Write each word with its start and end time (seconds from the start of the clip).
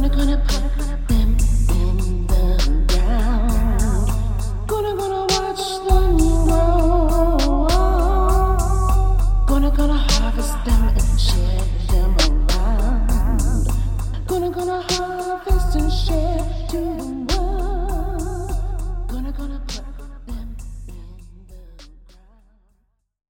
gonna, 0.00 0.08
gonna 0.16 0.38
pop. 0.46 0.67